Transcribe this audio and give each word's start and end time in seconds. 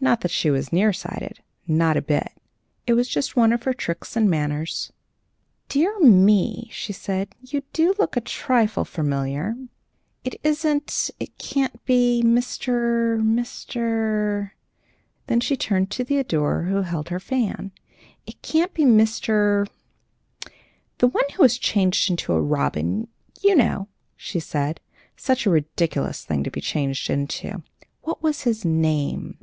Not 0.00 0.20
that 0.20 0.30
she 0.30 0.50
was 0.50 0.70
near 0.70 0.92
sighted 0.92 1.38
not 1.66 1.96
a 1.96 2.02
bit 2.02 2.24
of 2.24 2.26
it; 2.36 2.40
it 2.88 2.92
was 2.92 3.08
just 3.08 3.36
one 3.36 3.54
of 3.54 3.62
her 3.62 3.72
tricks 3.72 4.16
and 4.16 4.28
manners. 4.28 4.92
"Dear 5.70 5.98
me!" 6.00 6.68
she 6.70 6.92
said, 6.92 7.34
"you 7.40 7.62
do 7.72 7.94
look 7.98 8.14
a 8.14 8.20
trifle 8.20 8.84
familiar. 8.84 9.54
It 10.22 10.38
isn't, 10.44 11.10
it 11.18 11.38
can't 11.38 11.82
be, 11.86 12.22
Mr., 12.22 13.18
Mr.," 13.22 14.50
then 15.26 15.40
she 15.40 15.56
turned 15.56 15.90
to 15.92 16.04
the 16.04 16.18
adorer, 16.18 16.64
who 16.64 16.82
held 16.82 17.08
her 17.08 17.18
fan, 17.18 17.72
"it 18.26 18.42
can't 18.42 18.74
be 18.74 18.84
Mr., 18.84 19.66
the 20.98 21.08
one 21.08 21.24
who 21.34 21.42
was 21.42 21.56
changed 21.56 22.10
into 22.10 22.34
a 22.34 22.42
robin, 22.42 23.08
you 23.40 23.56
know," 23.56 23.88
she 24.18 24.38
said. 24.38 24.80
"Such 25.16 25.46
a 25.46 25.50
ridiculous 25.50 26.26
thing 26.26 26.44
to 26.44 26.50
be 26.50 26.60
changed 26.60 27.08
into! 27.08 27.62
What 28.02 28.22
was 28.22 28.42
his 28.42 28.66
name?" 28.66 29.38